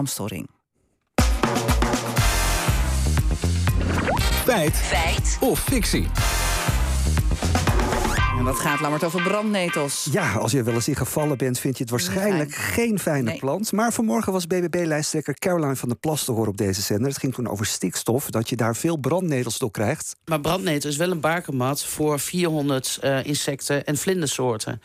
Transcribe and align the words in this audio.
Amstelring. 0.00 0.48
Feit. 4.44 4.76
Feit. 4.76 5.38
Of 5.40 5.60
fictie. 5.60 6.06
En 8.38 8.44
dat 8.44 8.58
gaat, 8.58 8.80
Lammert, 8.80 9.04
over 9.04 9.22
brandnetels. 9.22 10.08
Ja, 10.12 10.32
als 10.32 10.52
je 10.52 10.62
wel 10.62 10.74
eens 10.74 10.88
in 10.88 10.96
gevallen 10.96 11.38
bent, 11.38 11.58
vind 11.58 11.76
je 11.76 11.82
het 11.82 11.92
waarschijnlijk 11.92 12.54
geen 12.54 12.98
fijne 12.98 13.36
plant. 13.36 13.72
Maar 13.72 13.92
vanmorgen 13.92 14.32
was 14.32 14.46
BBB-lijsttrekker 14.46 15.34
Caroline 15.34 15.76
van 15.76 15.88
der 15.88 15.98
Plas 15.98 16.24
te 16.24 16.32
horen 16.32 16.48
op 16.48 16.56
deze 16.56 16.82
zender. 16.82 17.08
Het 17.08 17.18
ging 17.18 17.34
toen 17.34 17.48
over 17.48 17.66
stikstof, 17.66 18.30
dat 18.30 18.48
je 18.48 18.56
daar 18.56 18.76
veel 18.76 18.96
brandnetels 18.96 19.58
door 19.58 19.70
krijgt. 19.70 20.16
Maar 20.24 20.40
brandnetel 20.40 20.90
is 20.90 20.96
wel 20.96 21.10
een 21.10 21.20
bakermat 21.20 21.84
voor 21.84 22.20
400 22.20 22.98
uh, 23.04 23.24
insecten 23.24 23.84
en 23.84 23.96
vlindersoorten. 23.96 24.82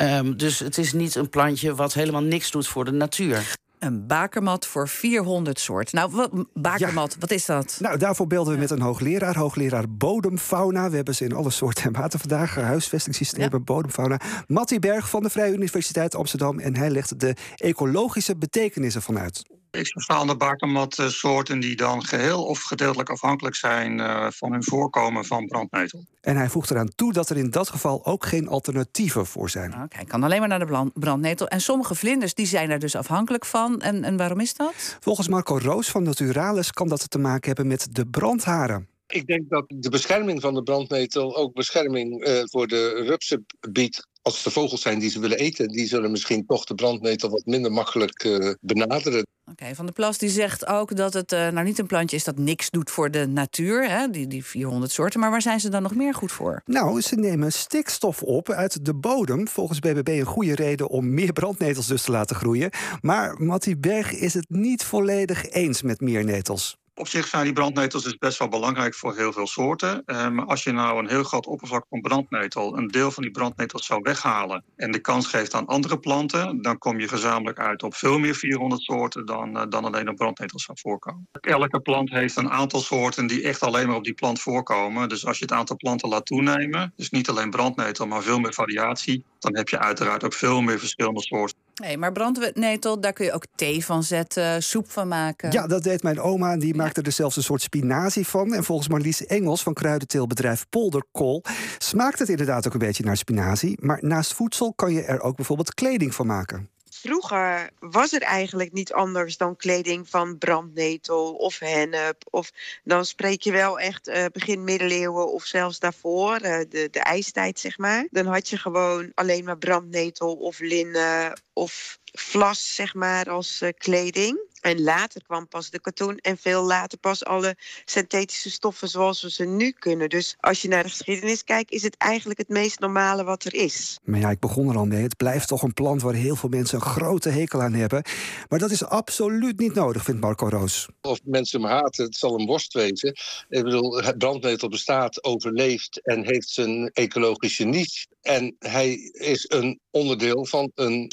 Um, 0.00 0.36
dus 0.36 0.58
het 0.58 0.78
is 0.78 0.92
niet 0.92 1.14
een 1.14 1.28
plantje 1.28 1.74
wat 1.74 1.92
helemaal 1.92 2.22
niks 2.22 2.50
doet 2.50 2.66
voor 2.66 2.84
de 2.84 2.92
natuur. 2.92 3.58
Een 3.80 4.06
bakermat 4.06 4.66
voor 4.66 4.88
400 4.88 5.60
soorten. 5.60 5.96
Nou, 5.98 6.10
wat, 6.10 6.30
bakermat, 6.54 7.16
wat 7.18 7.30
is 7.30 7.46
dat? 7.46 7.78
Nou, 7.80 7.98
daarvoor 7.98 8.26
belden 8.26 8.54
we 8.54 8.58
met 8.58 8.70
een 8.70 8.80
hoogleraar, 8.80 9.36
hoogleraar 9.36 9.90
bodemfauna. 9.90 10.90
We 10.90 10.96
hebben 10.96 11.14
ze 11.14 11.24
in 11.24 11.32
alle 11.32 11.50
soorten 11.50 11.84
en 11.84 11.92
maten 11.92 12.20
vandaag. 12.20 12.54
Huisvestingssystemen, 12.54 13.50
ja. 13.50 13.58
bodemfauna. 13.58 14.20
Mattie 14.46 14.78
Berg 14.78 15.10
van 15.10 15.22
de 15.22 15.30
Vrije 15.30 15.52
Universiteit 15.52 16.14
Amsterdam. 16.14 16.58
En 16.58 16.76
hij 16.76 16.90
legt 16.90 17.20
de 17.20 17.36
ecologische 17.56 18.36
betekenissen 18.36 19.02
vanuit. 19.02 19.42
Exostaande 19.70 20.36
bakermatsoorten 20.36 21.60
die 21.60 21.76
dan 21.76 22.04
geheel 22.04 22.44
of 22.44 22.62
gedeeltelijk 22.62 23.10
afhankelijk 23.10 23.54
zijn 23.54 23.98
uh, 23.98 24.26
van 24.30 24.52
hun 24.52 24.64
voorkomen 24.64 25.24
van 25.24 25.46
brandnetel. 25.46 26.04
En 26.20 26.36
hij 26.36 26.48
voegt 26.48 26.70
eraan 26.70 26.92
toe 26.94 27.12
dat 27.12 27.30
er 27.30 27.36
in 27.36 27.50
dat 27.50 27.68
geval 27.68 28.06
ook 28.06 28.26
geen 28.26 28.48
alternatieven 28.48 29.26
voor 29.26 29.50
zijn. 29.50 29.72
Oké, 29.74 29.82
okay, 29.82 30.04
kan 30.04 30.22
alleen 30.22 30.38
maar 30.38 30.48
naar 30.48 30.66
de 30.66 30.90
brandnetel. 30.94 31.48
En 31.48 31.60
sommige 31.60 31.94
vlinders 31.94 32.34
die 32.34 32.46
zijn 32.46 32.70
er 32.70 32.78
dus 32.78 32.96
afhankelijk 32.96 33.44
van. 33.44 33.80
En, 33.80 34.04
en 34.04 34.16
waarom 34.16 34.40
is 34.40 34.54
dat? 34.54 34.96
Volgens 35.00 35.28
Marco 35.28 35.58
Roos 35.62 35.88
van 35.88 36.02
Naturalis 36.02 36.70
kan 36.70 36.88
dat 36.88 37.10
te 37.10 37.18
maken 37.18 37.46
hebben 37.46 37.66
met 37.66 37.88
de 37.90 38.06
brandharen. 38.06 38.88
Ik 39.06 39.26
denk 39.26 39.48
dat 39.48 39.64
de 39.68 39.88
bescherming 39.88 40.40
van 40.40 40.54
de 40.54 40.62
brandnetel 40.62 41.36
ook 41.36 41.54
bescherming 41.54 42.26
uh, 42.26 42.42
voor 42.44 42.66
de 42.66 43.02
rupsen 43.06 43.46
biedt 43.70 44.08
als 44.22 44.34
het 44.34 44.44
de 44.44 44.50
vogels 44.50 44.82
zijn 44.82 44.98
die 44.98 45.10
ze 45.10 45.20
willen 45.20 45.38
eten, 45.38 45.68
die 45.68 45.86
zullen 45.86 46.10
misschien 46.10 46.46
toch 46.46 46.64
de 46.64 46.74
brandnetel 46.74 47.30
wat 47.30 47.42
minder 47.44 47.72
makkelijk 47.72 48.24
uh, 48.24 48.52
benaderen. 48.60 49.26
Oké, 49.50 49.74
Van 49.74 49.84
der 49.84 49.94
Plas 49.94 50.18
die 50.18 50.28
zegt 50.28 50.66
ook 50.66 50.96
dat 50.96 51.12
het 51.12 51.32
uh, 51.32 51.48
nou 51.48 51.66
niet 51.66 51.78
een 51.78 51.86
plantje 51.86 52.16
is 52.16 52.24
dat 52.24 52.38
niks 52.38 52.70
doet 52.70 52.90
voor 52.90 53.10
de 53.10 53.26
natuur, 53.26 53.88
hè, 53.88 54.10
die, 54.10 54.26
die 54.26 54.44
400 54.44 54.92
soorten. 54.92 55.20
Maar 55.20 55.30
waar 55.30 55.42
zijn 55.42 55.60
ze 55.60 55.68
dan 55.68 55.82
nog 55.82 55.94
meer 55.94 56.14
goed 56.14 56.32
voor? 56.32 56.62
Nou, 56.64 57.00
ze 57.00 57.16
nemen 57.16 57.52
stikstof 57.52 58.22
op 58.22 58.50
uit 58.50 58.84
de 58.84 58.94
bodem. 58.94 59.48
Volgens 59.48 59.78
BBB 59.78 60.08
een 60.08 60.24
goede 60.24 60.54
reden 60.54 60.88
om 60.88 61.14
meer 61.14 61.32
brandnetels 61.32 61.86
dus 61.86 62.02
te 62.02 62.10
laten 62.10 62.36
groeien. 62.36 62.70
Maar 63.00 63.42
Mattie 63.42 63.76
Berg 63.76 64.12
is 64.12 64.34
het 64.34 64.46
niet 64.48 64.84
volledig 64.84 65.50
eens 65.50 65.82
met 65.82 66.00
meer 66.00 66.24
netels. 66.24 66.79
Op 67.00 67.08
zich 67.08 67.26
zijn 67.26 67.44
die 67.44 67.52
brandnetels 67.52 68.02
dus 68.02 68.18
best 68.18 68.38
wel 68.38 68.48
belangrijk 68.48 68.94
voor 68.94 69.16
heel 69.16 69.32
veel 69.32 69.46
soorten. 69.46 70.02
Maar 70.06 70.26
um, 70.26 70.38
als 70.38 70.62
je 70.62 70.72
nou 70.72 70.98
een 70.98 71.08
heel 71.08 71.22
groot 71.22 71.46
oppervlak 71.46 71.86
van 71.88 72.00
brandnetel, 72.00 72.76
een 72.76 72.88
deel 72.88 73.10
van 73.10 73.22
die 73.22 73.32
brandnetels 73.32 73.86
zou 73.86 74.00
weghalen 74.02 74.64
en 74.76 74.90
de 74.90 74.98
kans 74.98 75.26
geeft 75.26 75.54
aan 75.54 75.66
andere 75.66 75.98
planten, 75.98 76.62
dan 76.62 76.78
kom 76.78 77.00
je 77.00 77.08
gezamenlijk 77.08 77.58
uit 77.58 77.82
op 77.82 77.94
veel 77.94 78.18
meer 78.18 78.34
400 78.34 78.82
soorten 78.82 79.26
dan, 79.26 79.56
uh, 79.56 79.62
dan 79.68 79.84
alleen 79.84 80.08
op 80.08 80.16
brandnetels 80.16 80.64
zou 80.64 80.78
voorkomen. 80.80 81.28
Elke 81.40 81.80
plant 81.80 82.10
heeft 82.10 82.36
een 82.36 82.50
aantal 82.50 82.80
soorten 82.80 83.26
die 83.26 83.42
echt 83.42 83.62
alleen 83.62 83.86
maar 83.86 83.96
op 83.96 84.04
die 84.04 84.14
plant 84.14 84.40
voorkomen. 84.40 85.08
Dus 85.08 85.26
als 85.26 85.38
je 85.38 85.44
het 85.44 85.52
aantal 85.52 85.76
planten 85.76 86.08
laat 86.08 86.26
toenemen, 86.26 86.92
dus 86.96 87.10
niet 87.10 87.28
alleen 87.28 87.50
brandnetel, 87.50 88.06
maar 88.06 88.22
veel 88.22 88.38
meer 88.38 88.54
variatie, 88.54 89.24
dan 89.38 89.56
heb 89.56 89.68
je 89.68 89.78
uiteraard 89.78 90.24
ook 90.24 90.34
veel 90.34 90.60
meer 90.60 90.78
verschillende 90.78 91.22
soorten. 91.22 91.58
Nee, 91.74 91.98
maar 91.98 92.12
brandnetel, 92.12 93.00
daar 93.00 93.12
kun 93.12 93.24
je 93.24 93.32
ook 93.32 93.44
thee 93.54 93.84
van 93.84 94.02
zetten, 94.02 94.62
soep 94.62 94.90
van 94.90 95.08
maken. 95.08 95.52
Ja, 95.52 95.66
dat 95.66 95.82
deed 95.82 96.02
mijn 96.02 96.20
oma. 96.20 96.56
Die 96.56 96.74
maakte 96.74 97.02
er 97.02 97.12
zelfs 97.12 97.36
een 97.36 97.42
soort 97.42 97.62
spinazie 97.62 98.26
van. 98.26 98.54
En 98.54 98.64
volgens 98.64 98.88
Marlies 98.88 99.26
Engels 99.26 99.62
van 99.62 99.74
kruidenteelbedrijf 99.74 100.66
Polderkool... 100.70 101.44
smaakt 101.78 102.18
het 102.18 102.28
inderdaad 102.28 102.66
ook 102.66 102.72
een 102.72 102.78
beetje 102.78 103.04
naar 103.04 103.16
spinazie. 103.16 103.78
Maar 103.80 103.98
naast 104.00 104.34
voedsel 104.34 104.72
kan 104.74 104.92
je 104.92 105.02
er 105.02 105.20
ook 105.20 105.36
bijvoorbeeld 105.36 105.74
kleding 105.74 106.14
van 106.14 106.26
maken. 106.26 106.68
Vroeger 107.00 107.70
was 107.78 108.12
er 108.12 108.22
eigenlijk 108.22 108.72
niet 108.72 108.92
anders 108.92 109.36
dan 109.36 109.56
kleding 109.56 110.08
van 110.08 110.38
brandnetel 110.38 111.34
of 111.34 111.58
hennep. 111.58 112.22
Of 112.30 112.50
dan 112.84 113.04
spreek 113.04 113.42
je 113.42 113.52
wel 113.52 113.78
echt 113.78 114.08
uh, 114.08 114.24
begin 114.32 114.64
middeleeuwen 114.64 115.32
of 115.32 115.44
zelfs 115.44 115.78
daarvoor, 115.78 116.34
uh, 116.42 116.58
de, 116.68 116.88
de 116.90 117.00
ijstijd 117.00 117.58
zeg 117.58 117.78
maar. 117.78 118.06
Dan 118.10 118.26
had 118.26 118.48
je 118.48 118.56
gewoon 118.56 119.12
alleen 119.14 119.44
maar 119.44 119.58
brandnetel 119.58 120.34
of 120.34 120.58
linnen 120.58 121.40
of 121.52 121.98
vlas 122.12 122.74
zeg 122.74 122.94
maar 122.94 123.30
als 123.30 123.60
uh, 123.62 123.68
kleding. 123.78 124.48
En 124.60 124.82
later 124.82 125.22
kwam 125.22 125.48
pas 125.48 125.70
de 125.70 125.80
katoen 125.80 126.16
en 126.16 126.38
veel 126.38 126.62
later 126.62 126.98
pas 126.98 127.24
alle 127.24 127.56
synthetische 127.84 128.50
stoffen 128.50 128.88
zoals 128.88 129.22
we 129.22 129.30
ze 129.30 129.44
nu 129.44 129.70
kunnen. 129.70 130.08
Dus 130.08 130.36
als 130.40 130.62
je 130.62 130.68
naar 130.68 130.82
de 130.82 130.88
geschiedenis 130.88 131.44
kijkt, 131.44 131.72
is 131.72 131.82
het 131.82 131.96
eigenlijk 131.96 132.38
het 132.38 132.48
meest 132.48 132.78
normale 132.78 133.24
wat 133.24 133.44
er 133.44 133.54
is. 133.54 133.98
Maar 134.04 134.20
ja, 134.20 134.30
ik 134.30 134.38
begon 134.38 134.68
er 134.68 134.76
al 134.76 134.84
mee. 134.84 135.02
Het 135.02 135.16
blijft 135.16 135.48
toch 135.48 135.62
een 135.62 135.74
plant 135.74 136.02
waar 136.02 136.14
heel 136.14 136.36
veel 136.36 136.48
mensen 136.48 136.78
een 136.78 136.84
grote 136.84 137.28
hekel 137.28 137.62
aan 137.62 137.72
hebben. 137.72 138.02
Maar 138.48 138.58
dat 138.58 138.70
is 138.70 138.84
absoluut 138.84 139.58
niet 139.58 139.74
nodig, 139.74 140.04
vindt 140.04 140.20
Marco 140.20 140.48
Roos. 140.48 140.88
Of 141.00 141.20
mensen 141.24 141.60
hem 141.60 141.70
haten, 141.70 142.04
het 142.04 142.16
zal 142.16 142.40
een 142.40 142.46
worst 142.46 142.72
wezen. 142.72 143.08
Ik 143.48 143.62
bedoel, 143.64 144.02
het 144.02 144.18
brandnetel 144.18 144.68
bestaat, 144.68 145.24
overleeft 145.24 146.00
en 146.02 146.26
heeft 146.26 146.48
zijn 146.48 146.90
ecologische 146.92 147.64
niche. 147.64 148.06
En 148.20 148.56
hij 148.58 148.94
is 149.12 149.44
een 149.48 149.80
onderdeel 149.90 150.46
van 150.46 150.70
een 150.74 151.12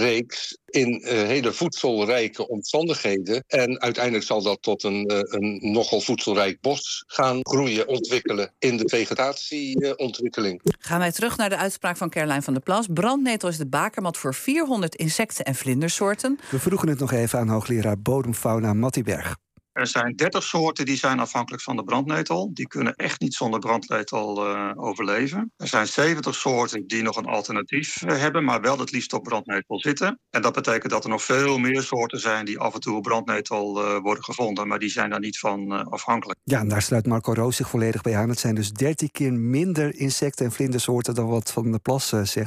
successiereeks 0.00 0.58
in 0.66 1.02
uh, 1.02 1.08
hele 1.10 1.52
voedselrijke 1.52 2.48
omstandigheden. 2.48 3.44
En 3.46 3.80
uiteindelijk 3.80 4.24
zal 4.24 4.42
dat 4.42 4.62
tot 4.62 4.82
een, 4.82 5.12
uh, 5.12 5.18
een 5.22 5.58
nogal 5.72 6.00
voedselrijk 6.00 6.60
bos 6.60 7.04
gaan 7.06 7.38
groeien, 7.42 7.88
ontwikkelen 7.88 8.52
in 8.58 8.76
de 8.76 8.88
vegetatieontwikkeling. 8.88 10.60
Uh, 10.64 10.72
gaan 10.78 10.98
wij 10.98 11.12
terug 11.12 11.36
naar 11.36 11.48
de 11.48 11.56
uitspraak 11.56 11.96
van 11.96 12.10
Caroline 12.10 12.42
van 12.42 12.52
der 12.52 12.62
Plas. 12.62 12.86
Brandnetel 12.92 13.48
is 13.48 13.56
de 13.56 13.66
bakermat 13.66 14.16
voor 14.16 14.34
400 14.34 14.94
insecten 14.94 15.44
en 15.44 15.54
vlindersoorten. 15.54 16.38
We 16.50 16.58
vroegen 16.58 16.88
het 16.88 16.98
nog 16.98 17.12
even 17.12 17.38
aan 17.38 17.48
hoogleraar 17.48 18.00
bodemfauna 18.00 18.72
Mattie 18.72 19.02
Berg. 19.02 19.36
Er 19.72 19.86
zijn 19.86 20.16
30 20.16 20.42
soorten 20.42 20.84
die 20.84 20.96
zijn 20.96 21.20
afhankelijk 21.20 21.62
van 21.62 21.76
de 21.76 21.84
brandnetel. 21.84 22.50
Die 22.54 22.66
kunnen 22.66 22.94
echt 22.94 23.20
niet 23.20 23.34
zonder 23.34 23.60
brandnetel 23.60 24.46
uh, 24.46 24.70
overleven. 24.74 25.52
Er 25.56 25.68
zijn 25.68 25.86
70 25.86 26.34
soorten 26.34 26.86
die 26.86 27.02
nog 27.02 27.16
een 27.16 27.26
alternatief 27.26 28.02
uh, 28.02 28.18
hebben, 28.18 28.44
maar 28.44 28.60
wel 28.60 28.78
het 28.78 28.90
liefst 28.90 29.12
op 29.12 29.22
brandnetel 29.22 29.80
zitten. 29.80 30.18
En 30.30 30.42
dat 30.42 30.52
betekent 30.52 30.92
dat 30.92 31.04
er 31.04 31.10
nog 31.10 31.22
veel 31.22 31.58
meer 31.58 31.82
soorten 31.82 32.20
zijn 32.20 32.44
die 32.44 32.58
af 32.58 32.74
en 32.74 32.80
toe 32.80 32.96
op 32.96 33.02
brandnetel 33.02 33.84
uh, 33.84 33.98
worden 33.98 34.24
gevonden, 34.24 34.68
maar 34.68 34.78
die 34.78 34.88
zijn 34.88 35.10
daar 35.10 35.20
niet 35.20 35.38
van 35.38 35.90
afhankelijk. 35.90 36.38
Ja, 36.44 36.60
en 36.60 36.68
daar 36.68 36.82
sluit 36.82 37.06
Marco 37.06 37.32
Roos 37.32 37.56
zich 37.56 37.68
volledig 37.68 38.02
bij 38.02 38.16
aan. 38.16 38.28
Het 38.28 38.38
zijn 38.38 38.54
dus 38.54 38.72
13 38.72 39.10
keer 39.10 39.32
minder 39.32 39.94
insecten 39.94 40.44
en 40.44 40.52
vlindersoorten 40.52 41.14
dan 41.14 41.28
wat 41.28 41.52
Van 41.52 41.72
de 41.72 41.78
Plas 41.78 42.08
zegt. 42.08 42.34